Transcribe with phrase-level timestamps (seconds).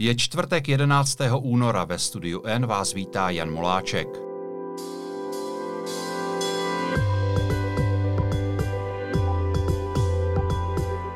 [0.00, 1.18] Je čtvrtek 11.
[1.40, 4.08] února ve studiu N vás vítá Jan Moláček.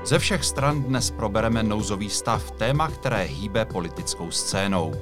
[0.04, 4.92] Ze všech stran dnes probereme nouzový stav, téma, které hýbe politickou scénou.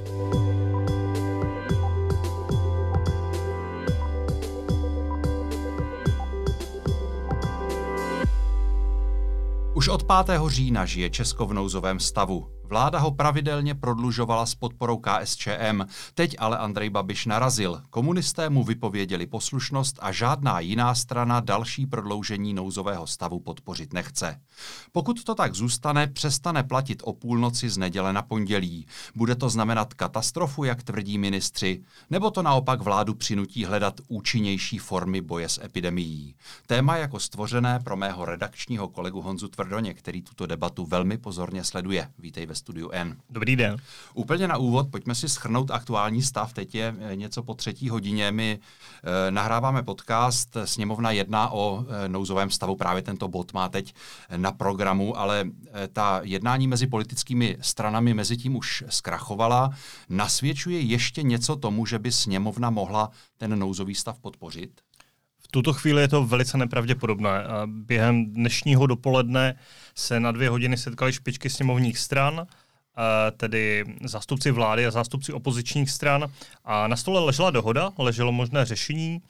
[9.73, 10.39] Už od 5.
[10.47, 12.47] října žije Česko v nouzovém stavu.
[12.73, 15.81] Vláda ho pravidelně prodlužovala s podporou KSČM.
[16.13, 17.81] Teď ale Andrej Babiš narazil.
[17.89, 24.39] Komunisté mu vypověděli poslušnost a žádná jiná strana další prodloužení nouzového stavu podpořit nechce.
[24.91, 28.87] Pokud to tak zůstane, přestane platit o půlnoci z neděle na pondělí.
[29.15, 35.21] Bude to znamenat katastrofu, jak tvrdí ministři, nebo to naopak vládu přinutí hledat účinnější formy
[35.21, 36.35] boje s epidemií.
[36.67, 42.09] Téma jako stvořené pro mého redakčního kolegu Honzu Tvrdoně, který tuto debatu velmi pozorně sleduje.
[42.19, 43.17] Vítej ve studiu N.
[43.29, 43.77] Dobrý den.
[44.13, 46.53] Úplně na úvod, pojďme si schrnout aktuální stav.
[46.53, 48.31] Teď je eh, něco po třetí hodině.
[48.31, 48.59] My
[49.27, 53.93] e, nahráváme podcast, sněmovna jedná o e, nouzovém stavu, právě tento bod má teď
[54.37, 59.69] na programu, ale e, ta jednání mezi politickými stranami mezi tím už zkrachovala.
[60.09, 64.81] Nasvědčuje ještě něco tomu, že by sněmovna mohla ten nouzový stav podpořit?
[65.53, 67.43] Tuto chvíli je to velice nepravděpodobné.
[67.65, 69.55] Během dnešního dopoledne
[69.95, 72.47] se na dvě hodiny setkali špičky sněmovních stran,
[73.37, 76.31] tedy zástupci vlády a zástupci opozičních stran.
[76.65, 79.21] A na stole ležela dohoda, leželo možné řešení,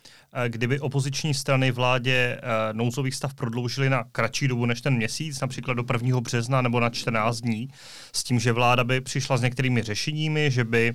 [0.47, 5.83] kdyby opoziční strany vládě nouzový stav prodloužili na kratší dobu než ten měsíc, například do
[5.93, 6.21] 1.
[6.21, 7.69] března nebo na 14 dní,
[8.13, 10.93] s tím, že vláda by přišla s některými řešeními, že by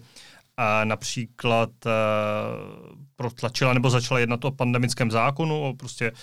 [0.85, 1.93] například uh,
[3.17, 6.19] protlačila nebo začala jednat o pandemickém zákonu, o prostě uh,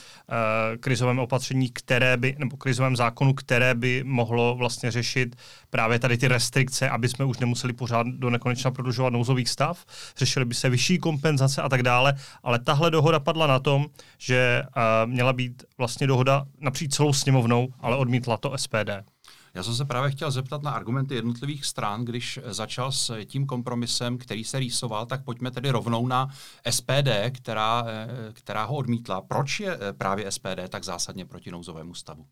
[0.79, 5.35] krizovém opatření, které by, nebo krizovém zákonu, které by mohlo vlastně řešit
[5.69, 9.85] právě tady ty restrikce, aby jsme už nemuseli pořád do nekonečna prodlužovat nouzový stav,
[10.17, 13.85] řešily by se vyšší kompenzace a tak dále, ale tahle dohoda padla na tom,
[14.17, 19.14] že uh, měla být vlastně dohoda napříč celou sněmovnou, ale odmítla to SPD.
[19.55, 24.17] Já jsem se právě chtěl zeptat na argumenty jednotlivých stran, když začal s tím kompromisem,
[24.17, 26.29] který se rýsoval, tak pojďme tedy rovnou na
[26.69, 29.21] SPD, která, eh, která ho odmítla.
[29.21, 32.25] Proč je eh, právě SPD tak zásadně proti nouzovému stavu?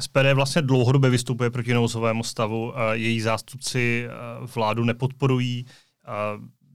[0.00, 2.72] SPD vlastně dlouhodobě vystupuje proti nouzovému stavu.
[2.92, 5.66] Její zástupci eh, vládu nepodporují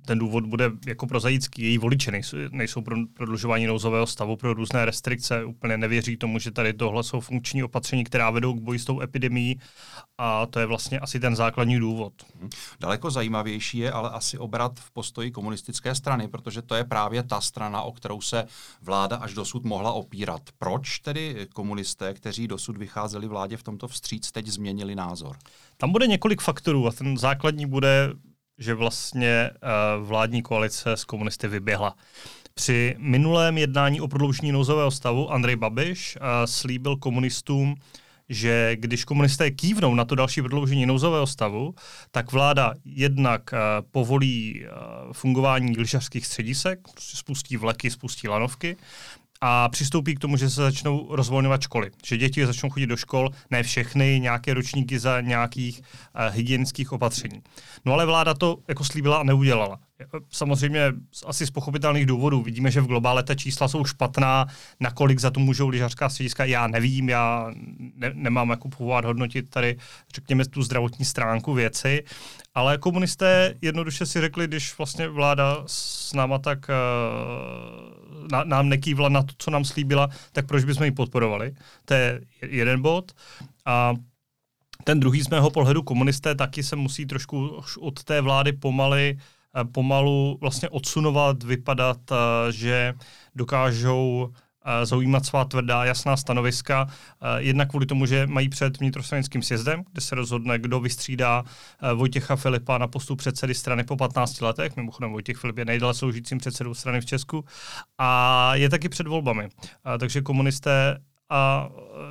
[0.06, 1.62] ten důvod bude jako prozaický.
[1.62, 6.52] Její voliče nejsou, nejsou pro prodlužování nouzového stavu pro různé restrikce, úplně nevěří tomu, že
[6.52, 9.60] tady tohle jsou funkční opatření, která vedou k boji s tou epidemií
[10.18, 12.14] a to je vlastně asi ten základní důvod.
[12.40, 12.50] Mhm.
[12.80, 17.42] Daleko zajímavější je ale asi obrat v postoji komunistické strany, protože to je právě ta
[17.42, 18.46] strana, o kterou se
[18.82, 20.42] vláda až dosud mohla opírat.
[20.58, 25.38] Proč tedy komunisté, kteří dosud vycházeli vládě v tomto vstříc, teď změnili názor?
[25.78, 28.14] Tam bude několik faktorů a ten základní bude
[28.62, 31.96] že vlastně uh, vládní koalice s komunisty vyběhla.
[32.54, 37.76] Při minulém jednání o prodloužení nouzového stavu Andrej Babiš uh, slíbil komunistům,
[38.30, 41.76] že když komunisté kývnou na to další prodloužení nouzového stavu,
[42.12, 43.60] tak vláda jednak uh,
[43.92, 44.66] povolí
[45.12, 48.78] fungování lyžařských středisek, prostě spustí vleky, spustí lanovky,
[49.42, 51.92] a přistoupí k tomu, že se začnou rozvolňovat školy.
[52.06, 57.42] Že děti začnou chodit do škol, ne všechny, nějaké ročníky za nějakých uh, hygienických opatření.
[57.86, 59.80] No ale vláda to jako slíbila a neudělala.
[60.30, 60.94] Samozřejmě
[61.26, 62.42] asi z pochopitelných důvodů.
[62.42, 64.46] Vidíme, že v globále ta čísla jsou špatná,
[64.80, 67.52] nakolik za to můžou lyžařská střediska, já nevím, já
[67.96, 69.78] ne, nemám jako původ hodnotit tady,
[70.16, 72.04] řekněme, tu zdravotní stránku věci,
[72.54, 79.24] ale komunisté jednoduše si řekli, když vlastně vláda s náma tak uh, nám nekývla na
[79.24, 81.56] to, co nám slíbila, tak proč bychom ji podporovali?
[81.86, 83.12] To je jeden bod.
[83.66, 83.94] A
[84.84, 89.18] ten druhý z mého pohledu komunisté taky se musí trošku od té vlády pomaly
[89.56, 92.94] Eh, pomalu vlastně odsunovat, vypadat, eh, že
[93.36, 94.34] dokážou
[94.84, 96.88] zaujímat svá tvrdá, jasná stanoviska.
[97.38, 101.44] Jednak kvůli tomu, že mají před vnitrostranickým sjezdem, kde se rozhodne, kdo vystřídá
[101.96, 104.76] Vojtěcha Filipa na postu předsedy strany po 15 letech.
[104.76, 107.46] Mimochodem Vojtěch Filip je nejdéle sloužícím předsedou strany v Česku.
[107.98, 109.50] A je taky před volbami.
[110.00, 110.98] Takže komunisté
[111.30, 111.70] a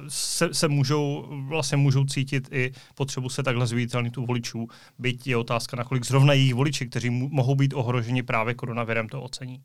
[0.09, 4.69] se, se můžou, vlastně můžou cítit i potřebu se takhle zviditelnit u voličů,
[4.99, 9.61] byť je otázka, nakolik zrovna jejich voliči, kteří mohou být ohroženi právě koronavirem, to ocení.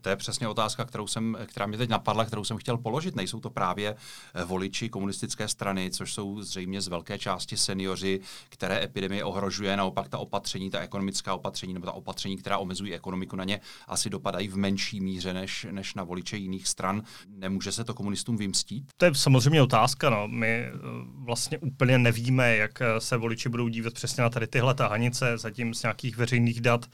[0.00, 3.16] To je přesně otázka, kterou jsem, která mě teď napadla, kterou jsem chtěl položit.
[3.16, 3.94] Nejsou to právě
[4.34, 9.76] eh, voliči komunistické strany, což jsou zřejmě z velké části seniori, které epidemie ohrožuje.
[9.76, 14.10] Naopak ta opatření, ta ekonomická opatření nebo ta opatření, která omezují ekonomiku na ně, asi
[14.10, 17.02] dopadají v menší míře než, než na voliče jiných stran.
[17.28, 18.92] Nemůže se to komunistům vymstít?
[18.96, 20.10] To je samozřejmě otázka.
[20.10, 20.28] No.
[20.28, 20.70] My eh,
[21.14, 25.38] vlastně úplně nevíme, jak eh, se voliči budou dívat přesně na tady tyhle tahanice.
[25.38, 26.86] Zatím z nějakých veřejných dat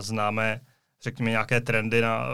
[0.00, 0.60] známe
[1.02, 2.26] řekněme, nějaké trendy na,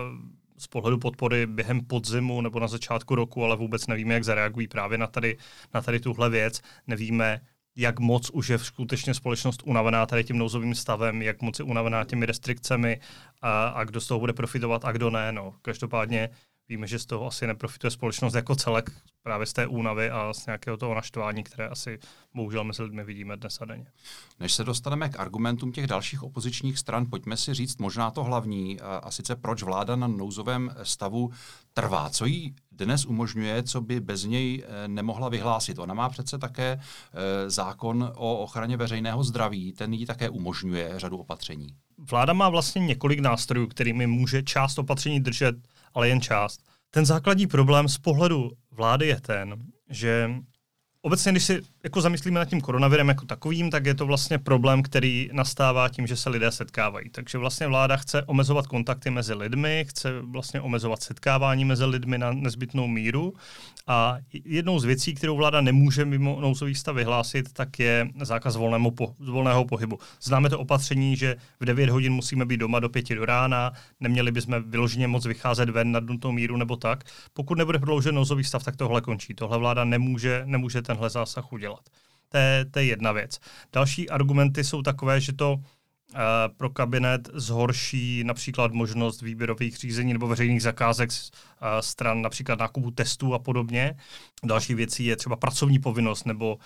[0.58, 4.98] z pohledu podpory během podzimu nebo na začátku roku, ale vůbec nevíme, jak zareagují právě
[4.98, 5.36] na tady,
[5.74, 6.60] na tady tuhle věc.
[6.86, 7.40] Nevíme,
[7.76, 12.04] jak moc už je skutečně společnost unavená tady tím nouzovým stavem, jak moc je unavená
[12.04, 13.00] těmi restrikcemi
[13.42, 15.32] a, a kdo z toho bude profitovat a kdo ne.
[15.32, 15.54] No.
[15.62, 16.28] Každopádně
[16.68, 18.90] víme, že z toho asi neprofituje společnost jako celek,
[19.22, 21.98] právě z té únavy a z nějakého toho naštvání, které asi
[22.34, 23.86] bohužel mezi lidmi vidíme dnes a denně.
[24.40, 28.80] Než se dostaneme k argumentům těch dalších opozičních stran, pojďme si říct možná to hlavní,
[28.80, 31.30] a sice proč vláda na nouzovém stavu
[31.72, 32.10] trvá.
[32.10, 35.78] Co jí dnes umožňuje, co by bez něj e, nemohla vyhlásit.
[35.78, 41.16] Ona má přece také e, zákon o ochraně veřejného zdraví, ten jí také umožňuje řadu
[41.16, 41.74] opatření.
[42.10, 45.56] Vláda má vlastně několik nástrojů, kterými může část opatření držet
[45.98, 46.60] ale jen část.
[46.90, 49.54] Ten základní problém z pohledu vlády je ten,
[49.90, 50.30] že
[51.02, 54.82] obecně, když si jako zamyslíme nad tím koronavirem jako takovým, tak je to vlastně problém,
[54.82, 57.10] který nastává tím, že se lidé setkávají.
[57.10, 62.32] Takže vlastně vláda chce omezovat kontakty mezi lidmi, chce vlastně omezovat setkávání mezi lidmi na
[62.32, 63.34] nezbytnou míru.
[63.86, 68.90] A jednou z věcí, kterou vláda nemůže mimo nouzový stav vyhlásit, tak je zákaz volnému
[68.90, 69.98] po, volného pohybu.
[70.22, 74.32] Známe to opatření, že v 9 hodin musíme být doma do 5 do rána, neměli
[74.32, 77.04] bychom vyloženě moc vycházet ven na nutnou míru nebo tak.
[77.32, 79.34] Pokud nebude prodloužen nouzový stav, tak tohle končí.
[79.34, 81.67] Tohle vláda nemůže, nemůže tenhle zásah udělat.
[82.28, 83.38] To je, to je jedna věc.
[83.72, 85.60] Další argumenty jsou takové, že to uh,
[86.56, 93.34] pro kabinet zhorší například možnost výběrových řízení nebo veřejných zakázek uh, stran například nákupu testů
[93.34, 93.96] a podobně.
[94.44, 96.60] Další věcí je třeba pracovní povinnost nebo uh,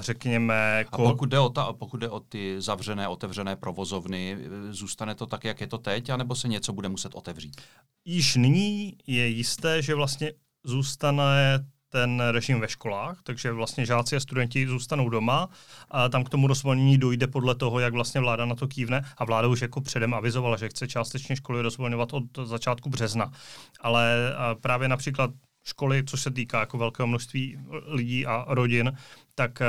[0.00, 0.84] řekněme...
[0.92, 4.38] A pokud jde, o ta, pokud jde o ty zavřené, otevřené provozovny,
[4.70, 7.60] zůstane to tak, jak je to teď, anebo se něco bude muset otevřít?
[8.04, 10.32] Již nyní je jisté, že vlastně
[10.64, 15.48] zůstane ten režim ve školách, takže vlastně žáci a studenti zůstanou doma
[15.90, 19.24] a tam k tomu rozvolnění dojde podle toho, jak vlastně vláda na to kývne a
[19.24, 23.32] vláda už jako předem avizovala, že chce částečně školy rozvolňovat od začátku března.
[23.80, 25.30] Ale právě například
[25.64, 28.92] školy, co se týká jako velkého množství lidí a rodin,
[29.34, 29.62] tak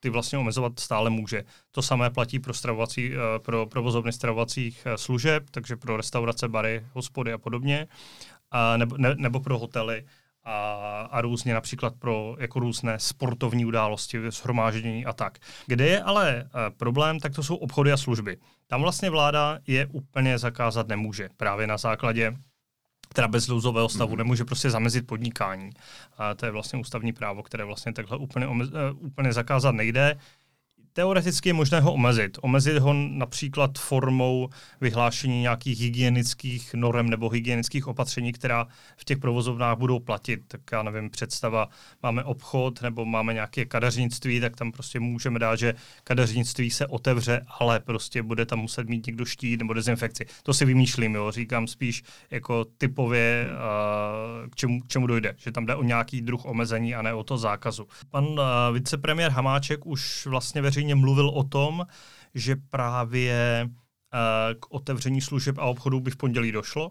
[0.00, 1.44] ty vlastně omezovat stále může.
[1.70, 7.38] To samé platí pro, stravovací, pro provozovny stravovacích služeb, takže pro restaurace, bary, hospody a
[7.38, 7.86] podobně,
[8.50, 10.04] a nebo, ne, nebo pro hotely
[10.46, 15.38] a, a různě například pro jako různé sportovní události, shromáždění a tak.
[15.66, 18.36] Kde je ale uh, problém, tak to jsou obchody a služby.
[18.66, 21.28] Tam vlastně vláda je úplně zakázat nemůže.
[21.36, 22.36] Právě na základě
[23.12, 24.18] teda bez louzového stavu mm-hmm.
[24.18, 25.70] nemůže prostě zamezit podnikání.
[26.18, 30.18] A to je vlastně ústavní právo, které vlastně takhle úplně, omez, uh, úplně zakázat nejde.
[30.96, 32.38] Teoreticky je možné ho omezit.
[32.42, 34.48] Omezit ho například formou
[34.80, 38.66] vyhlášení nějakých hygienických norem nebo hygienických opatření, která
[38.96, 40.40] v těch provozovnách budou platit.
[40.48, 41.68] Tak já nevím, představa,
[42.02, 47.46] máme obchod nebo máme nějaké kadeřnictví, tak tam prostě můžeme dát, že kadeřnictví se otevře,
[47.58, 50.26] ale prostě bude tam muset mít někdo štít nebo dezinfekci.
[50.42, 51.30] To si vymýšlím, jo.
[51.30, 56.22] říkám spíš jako typově, uh, k čemu, k čemu dojde, že tam jde o nějaký
[56.22, 57.88] druh omezení a ne o to zákazu.
[58.10, 58.38] Pan uh,
[58.72, 61.86] vicepremiér Hamáček už vlastně veřejně veřejně mluvil o tom,
[62.34, 66.90] že právě eh, k otevření služeb a obchodů by v pondělí došlo.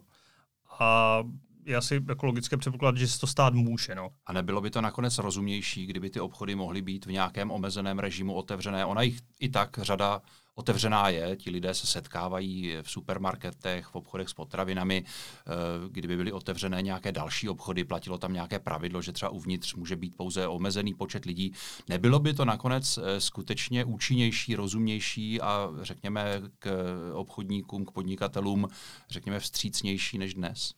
[0.80, 1.24] A
[1.66, 3.96] já si jako logické předpoklad, že se to stát může.
[3.96, 4.10] No.
[4.26, 8.34] A nebylo by to nakonec rozumnější, kdyby ty obchody mohly být v nějakém omezeném režimu
[8.34, 8.86] otevřené?
[8.86, 10.22] Ona jich i tak řada
[10.56, 15.04] otevřená je, ti lidé se setkávají v supermarketech, v obchodech s potravinami.
[15.06, 15.52] Eh,
[15.90, 20.16] kdyby byly otevřené nějaké další obchody, platilo tam nějaké pravidlo, že třeba uvnitř může být
[20.18, 21.54] pouze omezený počet lidí.
[21.90, 26.72] Nebylo by to nakonec eh, skutečně účinnější, rozumnější a řekněme k
[27.14, 28.68] obchodníkům, k podnikatelům,
[29.10, 30.74] řekněme vstřícnější než dnes?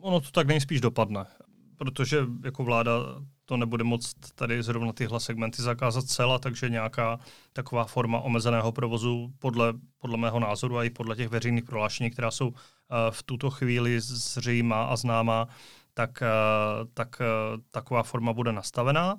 [0.00, 1.26] Ono to tak nejspíš dopadne,
[1.76, 2.92] protože jako vláda
[3.48, 7.18] to nebude moct tady zrovna tyhle segmenty zakázat celá, takže nějaká
[7.52, 12.30] taková forma omezeného provozu podle, podle mého názoru a i podle těch veřejných prohlášení, která
[12.30, 12.54] jsou uh,
[13.10, 15.48] v tuto chvíli zřejmá a známá,
[15.94, 19.16] tak, uh, tak uh, taková forma bude nastavená.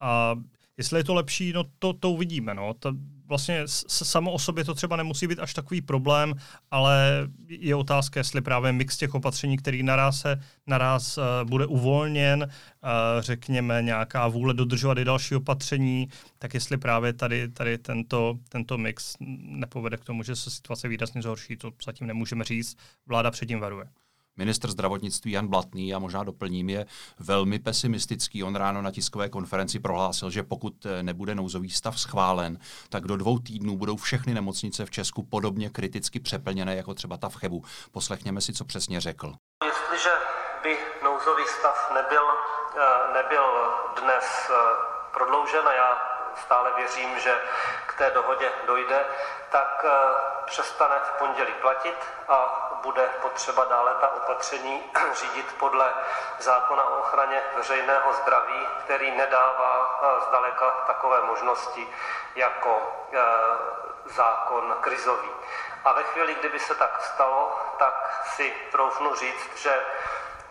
[0.00, 0.34] A
[0.78, 2.54] Jestli je to lepší, no to, to uvidíme.
[2.54, 2.74] No.
[2.74, 2.92] To
[3.30, 6.34] vlastně samo o sobě to třeba nemusí být až takový problém,
[6.70, 12.42] ale je otázka, jestli právě mix těch opatření, který naraz, se, naraz uh, bude uvolněn,
[12.42, 16.08] uh, řekněme nějaká vůle dodržovat i další opatření,
[16.38, 21.22] tak jestli právě tady, tady tento, tento mix nepovede k tomu, že se situace výrazně
[21.22, 22.76] zhorší, to zatím nemůžeme říct.
[23.06, 23.86] Vláda předtím varuje.
[24.40, 26.86] Ministr zdravotnictví Jan Blatný, a možná doplním, je
[27.18, 28.44] velmi pesimistický.
[28.44, 33.16] On ráno na tiskové konferenci prohlásil, že pokud eh, nebude nouzový stav schválen, tak do
[33.16, 37.64] dvou týdnů budou všechny nemocnice v Česku podobně kriticky přeplněné, jako třeba ta v Chebu.
[37.92, 39.32] Poslechněme si, co přesně řekl.
[39.64, 40.10] Jestliže
[40.62, 42.24] by nouzový stav nebyl,
[42.76, 43.44] eh, nebyl
[44.02, 44.54] dnes eh,
[45.12, 45.90] prodloužen, a já
[46.36, 47.40] stále věřím, že
[47.86, 49.04] k té dohodě dojde,
[49.50, 49.84] tak
[50.44, 51.96] přestane v pondělí platit
[52.28, 55.94] a bude potřeba dále ta opatření řídit podle
[56.38, 61.88] zákona o ochraně veřejného zdraví, který nedává eh, zdaleka takové možnosti
[62.34, 62.82] jako
[63.12, 63.18] eh,
[64.04, 65.30] zákon krizový.
[65.84, 69.86] A ve chvíli, kdyby se tak stalo, tak si troufnu říct, že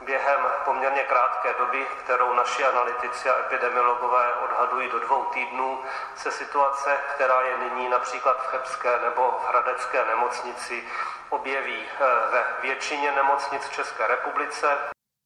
[0.06, 5.78] během poměrně krátké doby, kterou naši analytici a epidemiologové odhadují do dvou týdnů,
[6.16, 10.84] se situace, která je nyní například v Chebské nebo v Hradecké nemocnici,
[11.30, 14.68] objeví eh, ve většině nemocnic v České republice.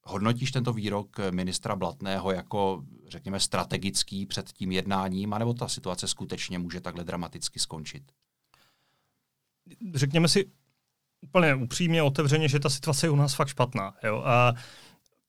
[0.06, 6.60] Hodnotíš tento výrok ministra Blatného jako, řekněme, strategický před tím jednáním, anebo ta situace skutečně
[6.60, 8.04] může takhle dramaticky skončit?
[9.96, 10.52] Řekněme si
[11.24, 13.94] úplně upřímně, otevřeně, že ta situace je u nás fakt špatná.
[14.04, 14.24] Jo?
[14.26, 14.54] A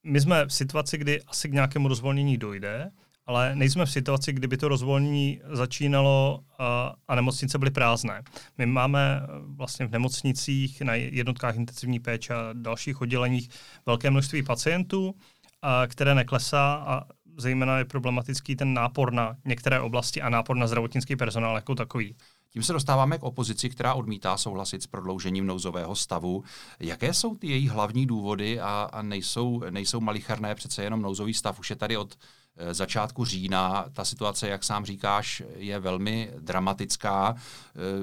[0.04, 2.90] my jsme v situaci, kdy asi k nějakému rozvolnění dojde,
[3.26, 8.22] ale nejsme v situaci, kdyby to rozvolnění začínalo a, a nemocnice byly prázdné.
[8.58, 13.48] My máme e, vlastně v nemocnicích, na jednotkách intenzivní péče a dalších odděleních
[13.86, 15.14] velké množství pacientů,
[15.62, 17.02] a, které neklesá a
[17.36, 22.16] zejména je problematický ten nápor na některé oblasti a nápor na zdravotnický personál jako takový.
[22.54, 26.44] Tím se dostáváme k opozici, která odmítá souhlasit s prodloužením nouzového stavu.
[26.80, 31.58] Jaké jsou ty její hlavní důvody a, a nejsou, nejsou malicharné, přece jenom nouzový stav
[31.58, 32.14] už je tady od
[32.56, 33.84] e, začátku října.
[33.92, 37.34] Ta situace, jak sám říkáš, je velmi dramatická.
[37.34, 37.38] E,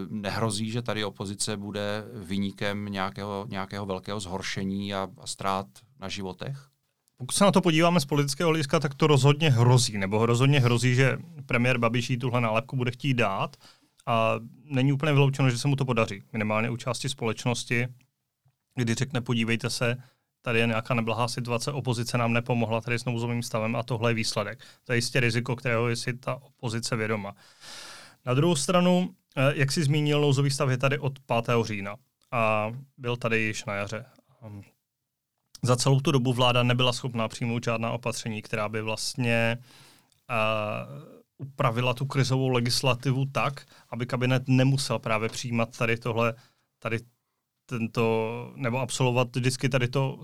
[0.09, 5.67] nehrozí, že tady opozice bude vyníkem nějakého, nějakého velkého zhoršení a, a ztrát
[5.99, 6.70] na životech?
[7.21, 10.95] Pokud se na to podíváme z politického hlediska, tak to rozhodně hrozí, nebo rozhodně hrozí,
[10.95, 13.57] že premiér Babiš tuhle nálepku bude chtít dát
[14.05, 16.23] a není úplně vyloučeno, že se mu to podaří.
[16.33, 17.87] Minimálně u části společnosti,
[18.75, 19.97] kdy řekne, podívejte se,
[20.41, 24.15] tady je nějaká neblahá situace, opozice nám nepomohla tady s nouzovým stavem a tohle je
[24.15, 24.63] výsledek.
[24.83, 27.33] To je jistě riziko, kterého je si ta opozice vědoma.
[28.25, 31.63] Na druhou stranu, eh, jak si zmínil, nouzový stav je tady od 5.
[31.63, 31.95] října
[32.31, 34.05] a byl tady již na jaře.
[35.63, 39.57] Za celou tu dobu vláda nebyla schopná přijmout žádná opatření, která by vlastně
[40.29, 46.33] uh, upravila tu krizovou legislativu tak, aby kabinet nemusel právě přijímat tady tohle,
[46.79, 46.99] tady
[47.65, 50.21] tento, nebo absolvovat vždycky tady to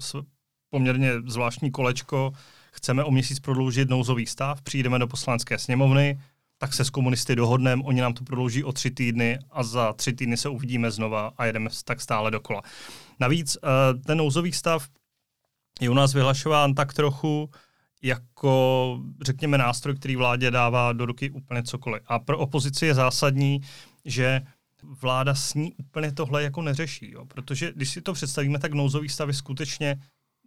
[0.69, 2.31] poměrně zvláštní kolečko,
[2.71, 6.19] chceme o měsíc prodloužit nouzový stav, přijdeme do poslanské sněmovny,
[6.57, 10.13] tak se s komunisty dohodneme, oni nám to prodlouží o tři týdny a za tři
[10.13, 12.61] týdny se uvidíme znova a jedeme tak stále dokola.
[13.19, 14.87] Navíc eh, ten nouzový stav
[15.81, 17.49] je u nás vyhlašován tak trochu
[18.01, 22.03] jako, řekněme, nástroj, který vládě dává do ruky úplně cokoliv.
[22.05, 23.61] A pro opozici je zásadní,
[24.05, 24.41] že
[25.01, 27.11] vláda s ní úplně tohle jako neřeší.
[27.11, 27.25] Jo?
[27.25, 29.95] Protože když si to představíme, tak nouzový stav je skutečně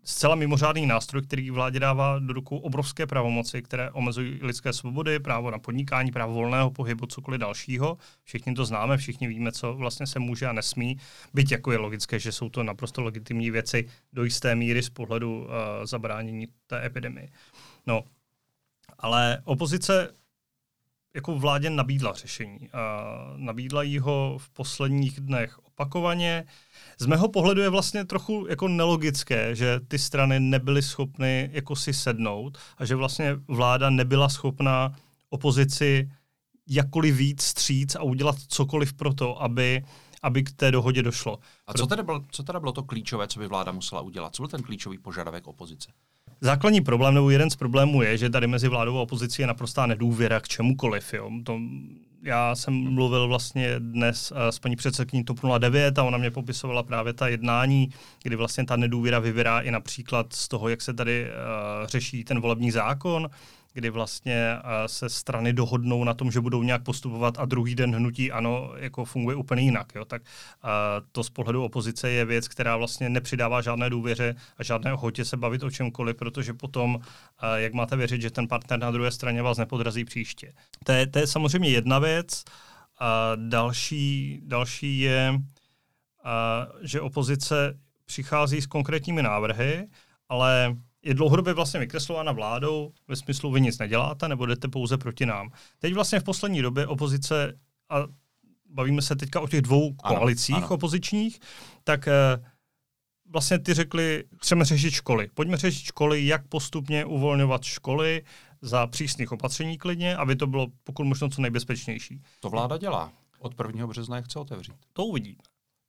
[0.04, 5.50] zcela mimořádný nástroj, který vládě dává do rukou obrovské pravomoci, které omezují lidské svobody, právo
[5.50, 7.98] na podnikání, právo volného pohybu, cokoliv dalšího.
[8.24, 10.96] Všichni to známe, všichni víme, co vlastně se může a nesmí.
[11.34, 15.40] Byť jako je logické, že jsou to naprosto legitimní věci do jisté míry z pohledu
[15.40, 15.46] uh,
[15.84, 17.28] zabránění té epidemie.
[17.86, 18.04] No,
[18.98, 20.19] ale opozice
[21.14, 22.70] jako vládě nabídla řešení.
[22.72, 23.04] A
[23.36, 26.44] nabídla jí ho v posledních dnech opakovaně.
[26.98, 31.92] Z mého pohledu je vlastně trochu jako nelogické, že ty strany nebyly schopny jako si
[31.92, 34.92] sednout a že vlastně vláda nebyla schopná
[35.30, 36.10] opozici
[36.66, 39.84] jakkoliv víc stříc a udělat cokoliv pro to, aby
[40.22, 41.38] aby k té dohodě došlo.
[41.66, 44.34] A co teda, bylo, co teda bylo to klíčové, co by vláda musela udělat?
[44.34, 45.92] Co byl ten klíčový požadavek opozice?
[46.40, 49.86] Základní problém, nebo jeden z problémů je, že tady mezi vládou a opozicí je naprostá
[49.86, 51.14] nedůvěra k čemukoliv.
[51.14, 51.30] Jo.
[51.44, 51.58] To,
[52.22, 57.12] já jsem mluvil vlastně dnes s paní předsedkyní TOP 09 a ona mě popisovala právě
[57.12, 57.88] ta jednání,
[58.22, 62.40] kdy vlastně ta nedůvěra vyvírá i například z toho, jak se tady uh, řeší ten
[62.40, 63.28] volební zákon,
[63.72, 68.32] kdy vlastně se strany dohodnou na tom, že budou nějak postupovat a druhý den hnutí
[68.32, 69.92] ano, jako funguje úplně jinak.
[69.94, 70.04] Jo?
[70.04, 70.22] Tak
[71.12, 75.36] to z pohledu opozice je věc, která vlastně nepřidává žádné důvěře a žádné ochotě se
[75.36, 77.00] bavit o čemkoliv, protože potom,
[77.56, 80.52] jak máte věřit, že ten partner na druhé straně vás nepodrazí příště.
[80.84, 82.44] To je, to je samozřejmě jedna věc.
[83.02, 85.34] A další, další je,
[86.24, 89.86] a, že opozice přichází s konkrétními návrhy,
[90.28, 95.26] ale je dlouhodobě vlastně vykreslována vládou ve smyslu, vy nic neděláte nebo jdete pouze proti
[95.26, 95.52] nám.
[95.78, 97.96] Teď vlastně v poslední době opozice, a
[98.70, 100.68] bavíme se teďka o těch dvou ano, koalicích ano.
[100.68, 101.40] opozičních,
[101.84, 102.44] tak eh,
[103.30, 105.28] vlastně ty řekli, chceme řešit školy.
[105.34, 108.24] Pojďme řešit školy, jak postupně uvolňovat školy
[108.62, 112.22] za přísných opatření klidně, aby to bylo pokud možno co nejbezpečnější.
[112.40, 113.12] To vláda dělá.
[113.38, 113.86] Od 1.
[113.86, 114.76] března je chce otevřít.
[114.92, 115.38] To uvidíme.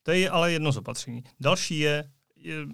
[0.03, 1.23] To je ale jedno z opatření.
[1.39, 2.11] Další je,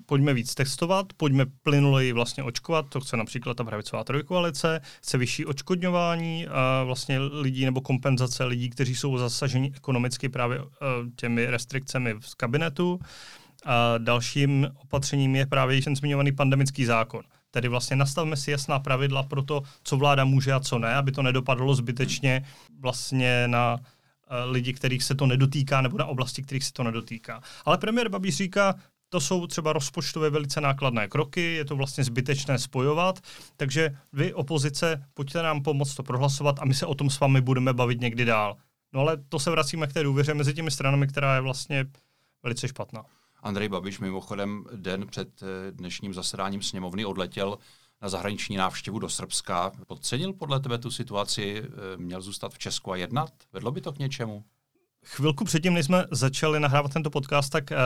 [0.06, 5.46] pojďme víc testovat, pojďme plynuleji vlastně očkovat, to chce například ta pravicová trojkoalice, chce vyšší
[5.46, 10.68] očkodňování a vlastně lidí nebo kompenzace lidí, kteří jsou zasaženi ekonomicky právě uh,
[11.16, 13.00] těmi restrikcemi z kabinetu.
[13.66, 17.22] A dalším opatřením je právě ten zmiňovaný pandemický zákon.
[17.52, 21.12] Tedy vlastně nastavme si jasná pravidla pro to, co vláda může a co ne, aby
[21.12, 22.46] to nedopadlo zbytečně
[22.80, 27.42] vlastně na eh, lidi, kterých se to nedotýká, nebo na oblasti, kterých se to nedotýká.
[27.66, 28.76] Ale premiér Babiš říká,
[29.10, 33.20] to jsou třeba rozpočtové velice nákladné kroky, je to vlastně zbytečné spojovat,
[33.58, 37.42] takže vy, opozice, pojďte nám pomoct to prohlasovat a my se o tom s vámi
[37.42, 38.58] budeme bavit někdy dál.
[38.94, 41.86] No ale to se vracíme k té důvěře mezi těmi stranami, která je vlastně
[42.44, 43.06] velice špatná.
[43.44, 47.58] Andrej Babiš mimochodem den před eh, dnešním zasedáním sněmovny odletěl
[48.02, 49.72] na zahraniční návštěvu do Srbska.
[49.88, 51.64] Podcenil podle tebe tu situaci?
[51.64, 53.34] Eh, měl zůstat v Česku a jednat?
[53.54, 54.44] Vedlo by to k něčemu?
[55.08, 57.78] Chvilku předtím, než jsme začali nahrávat tento podcast, tak uh,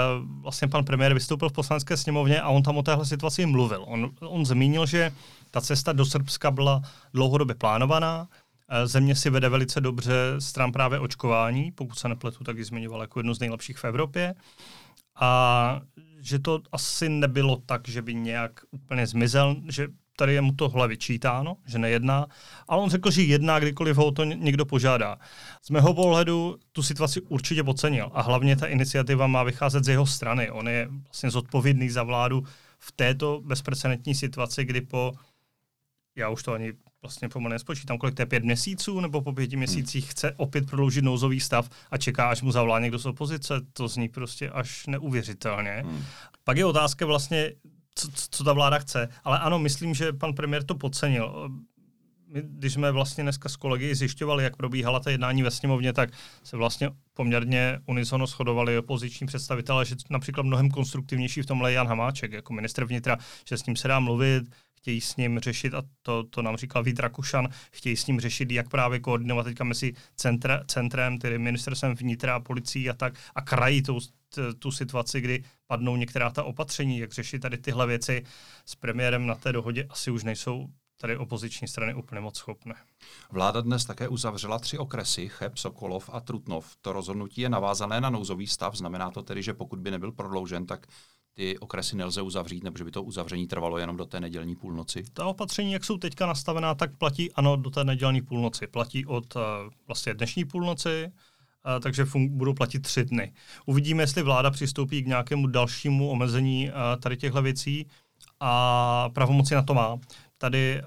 [0.42, 3.84] vlastně pan premiér vystoupil v poslanecké sněmovně a on tam o téhle situaci mluvil.
[3.88, 5.12] On, on zmínil, že
[5.52, 6.82] ta cesta do Srbska byla
[7.14, 8.28] dlouhodobě plánovaná,
[8.86, 13.20] Země si vede velice dobře stran právě očkování, pokud se nepletu, tak ji zmiňoval jako
[13.20, 14.36] jednu z nejlepších v Evropě.
[15.16, 15.82] A
[16.20, 19.88] že to asi nebylo tak, že by nějak úplně zmizel, že
[20.22, 22.28] tady je mu tohle vyčítáno, že nejedná,
[22.68, 25.18] ale on řekl, že jedná, kdykoliv ho to někdo požádá.
[25.62, 30.06] Z mého pohledu tu situaci určitě podcenil a hlavně ta iniciativa má vycházet z jeho
[30.06, 30.52] strany.
[30.52, 32.44] On je vlastně zodpovědný za vládu
[32.80, 35.12] v této bezprecedentní situaci, kdy po,
[36.16, 39.58] já už to ani vlastně pomalu nespočítám, kolik to je pět měsíců, nebo po pěti
[39.58, 43.54] měsících chce opět prodloužit nouzový stav a čeká, až mu zavolá někdo z opozice.
[43.74, 45.84] To zní prostě až neuvěřitelně.
[45.86, 46.04] Hmm.
[46.44, 47.52] Pak je otázka vlastně,
[47.96, 49.10] co, co ta vláda chce.
[49.24, 51.50] Ale ano, myslím, že pan premiér to podcenil.
[52.28, 56.10] My, když jsme vlastně dneska s kolegy zjišťovali, jak probíhala ta jednání ve sněmovně, tak
[56.44, 61.88] se vlastně poměrně unisono shodovali opoziční představitelé, že například mnohem konstruktivnější v tomhle je Jan
[61.88, 63.18] Hamáček jako ministr vnitra,
[63.48, 64.44] že s ním se dá mluvit,
[64.82, 68.52] chtějí s ním řešit, a to, to nám říkal Vít Rakušan, chtějí s ním řešit,
[68.52, 73.84] jak právě koordinovat teďka mezi centra, centrem, tedy ministerstvem vnitra, policií a tak, a krají
[73.84, 74.00] tu,
[74.60, 78.24] tu situaci, kdy padnou některá ta opatření, jak řešit tady tyhle věci
[78.66, 80.68] s premiérem na té dohodě, asi už nejsou
[81.02, 82.76] tady opoziční strany úplně moc schopné.
[83.32, 86.76] Vláda dnes také uzavřela tři okresy, Cheb, Sokolov a Trutnov.
[86.82, 90.66] To rozhodnutí je navázané na nouzový stav, znamená to tedy, že pokud by nebyl prodloužen,
[90.66, 90.88] tak
[91.34, 95.04] ty okresy nelze uzavřít, nebo že by to uzavření trvalo jenom do té nedělní půlnoci?
[95.14, 98.68] Ta opatření, jak jsou teďka nastavená, tak platí ano do té nedělní půlnoci.
[98.68, 99.42] Platí od uh,
[99.88, 103.34] vlastně dnešní půlnoci, uh, takže fun- budou platit tři dny.
[103.66, 107.88] Uvidíme, jestli vláda přistoupí k nějakému dalšímu omezení uh, tady těchto věcí
[108.40, 110.00] a pravomoci na to má.
[110.38, 110.82] Tady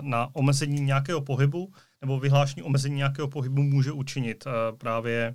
[0.00, 4.44] na omezení nějakého pohybu nebo vyhlášení omezení nějakého pohybu může učinit
[4.78, 5.34] právě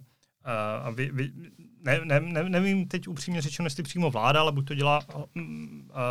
[0.84, 1.32] a vy, vy,
[1.84, 5.24] ne, ne, ne, nevím teď upřímně řečeno, jestli přímo vláda, ale buď to dělá uh,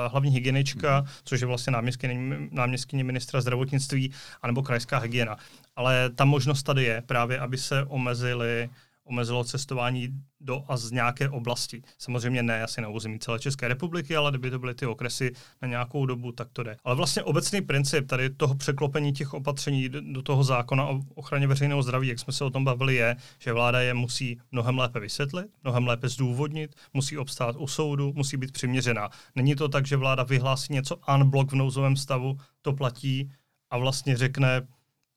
[0.08, 1.20] hlavní hygienička, mm-hmm.
[1.24, 5.36] což je vlastně náměstkyně, náměstkyně ministra zdravotnictví, anebo krajská hygiena.
[5.76, 8.70] Ale ta možnost tady je právě, aby se omezily
[9.08, 10.08] omezilo cestování
[10.40, 11.82] do a z nějaké oblasti.
[11.98, 15.68] Samozřejmě ne asi na území celé České republiky, ale kdyby to byly ty okresy na
[15.68, 16.76] nějakou dobu, tak to jde.
[16.84, 21.82] Ale vlastně obecný princip tady toho překlopení těch opatření do toho zákona o ochraně veřejného
[21.82, 25.46] zdraví, jak jsme se o tom bavili, je, že vláda je musí mnohem lépe vysvětlit,
[25.64, 29.10] mnohem lépe zdůvodnit, musí obstát u soudu, musí být přiměřená.
[29.34, 33.30] Není to tak, že vláda vyhlásí něco unblock v nouzovém stavu, to platí
[33.70, 34.66] a vlastně řekne,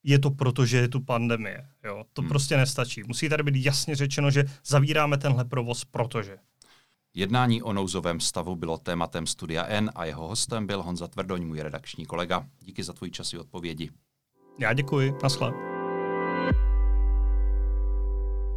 [0.04, 1.66] je to proto, že je tu pandemie.
[1.84, 2.04] Jo?
[2.14, 2.30] To hmm.
[2.30, 3.04] prostě nestačí.
[3.04, 6.38] Musí tady být jasně řečeno, že zavíráme tenhle provoz, protože.
[7.14, 11.62] Jednání o nouzovém stavu bylo tématem Studia N a jeho hostem byl Honza Tvrdoň, můj
[11.62, 12.46] redakční kolega.
[12.62, 13.90] Díky za tvůj čas i odpovědi.
[14.60, 15.14] Já děkuji.
[15.24, 15.52] Naschle.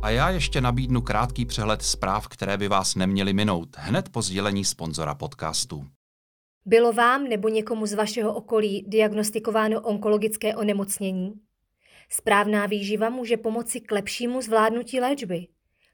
[0.02, 4.64] A já ještě nabídnu krátký přehled zpráv, které by vás neměly minout, hned po sdělení
[4.64, 5.87] sponzora podcastu.
[6.66, 11.33] Bylo vám nebo někomu z vašeho okolí diagnostikováno onkologické onemocnění?
[12.09, 15.46] Správná výživa může pomoci k lepšímu zvládnutí léčby.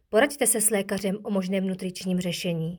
[0.09, 2.79] Poraďte se s lékařem o možném nutričním řešení.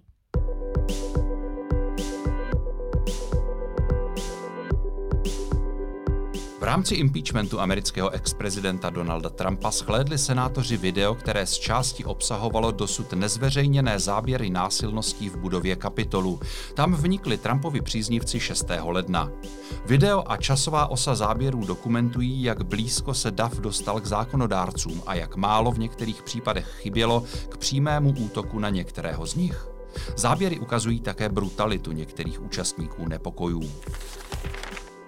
[6.61, 13.13] V rámci impeachmentu amerického ex-prezidenta Donalda Trumpa shlédli senátoři video, které z části obsahovalo dosud
[13.13, 16.39] nezveřejněné záběry násilností v budově Kapitolu.
[16.73, 18.65] Tam vnikli Trumpovi příznivci 6.
[18.83, 19.31] ledna.
[19.85, 25.35] Video a časová osa záběrů dokumentují, jak blízko se Duff dostal k zákonodárcům a jak
[25.35, 29.67] málo v některých případech chybělo k přímému útoku na některého z nich.
[30.15, 33.71] Záběry ukazují také brutalitu některých účastníků nepokojů.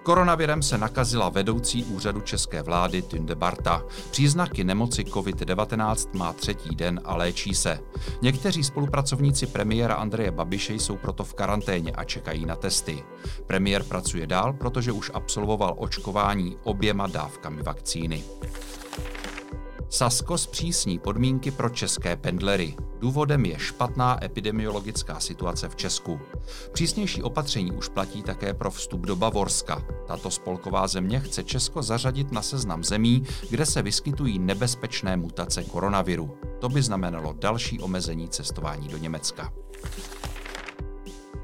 [0.04, 3.82] Koronavirem se nakazila vedoucí úřadu české vlády Tünde Barta.
[4.10, 7.80] Příznaky nemoci COVID-19 má třetí den a léčí se.
[8.22, 13.04] Někteří spolupracovníci premiéra Andreje Babiše jsou proto v karanténě a čekají na testy.
[13.46, 18.24] Premiér pracuje dál, protože už absolvoval očkování oběma dávkami vakcíny.
[19.94, 22.74] Sasko zpřísní podmínky pro české pendlery.
[22.98, 26.20] Důvodem je špatná epidemiologická situace v Česku.
[26.72, 29.82] Přísnější opatření už platí také pro vstup do Bavorska.
[30.06, 36.38] Tato spolková země chce Česko zařadit na seznam zemí, kde se vyskytují nebezpečné mutace koronaviru.
[36.60, 39.52] To by znamenalo další omezení cestování do Německa.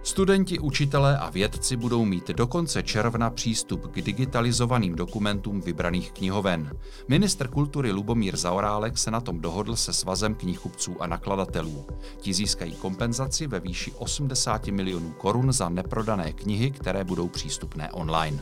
[0.02, 6.76] Studenti, učitelé a vědci budou mít do konce června přístup k digitalizovaným dokumentům vybraných knihoven.
[7.08, 11.86] Minister kultury Lubomír Zaorálek se na tom dohodl se svazem knihkupců a nakladatelů.
[12.20, 18.40] Ti získají kompenzaci ve výši 80 milionů korun za neprodané knihy, které budou přístupné online.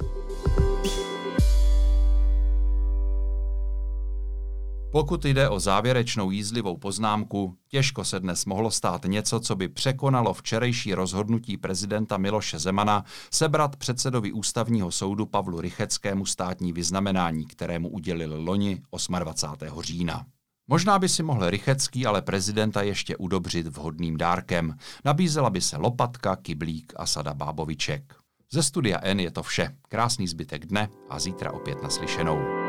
[4.92, 10.34] Pokud jde o závěrečnou jízlivou poznámku, těžko se dnes mohlo stát něco, co by překonalo
[10.34, 18.42] včerejší rozhodnutí prezidenta Miloše Zemana sebrat předsedovi ústavního soudu Pavlu Rycheckému státní vyznamenání, kterému udělil
[18.42, 18.82] loni
[19.18, 19.82] 28.
[19.82, 20.26] října.
[20.68, 24.74] Možná by si mohl Rychecký ale prezidenta ještě udobřit vhodným dárkem.
[25.04, 28.14] Nabízela by se lopatka, kyblík a sada báboviček.
[28.52, 29.76] Ze studia N je to vše.
[29.88, 32.67] Krásný zbytek dne a zítra opět naslyšenou.